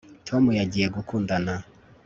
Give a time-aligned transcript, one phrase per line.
[0.27, 1.53] Tom yagiye gukundana